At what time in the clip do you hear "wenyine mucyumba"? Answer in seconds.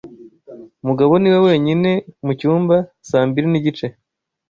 1.47-2.75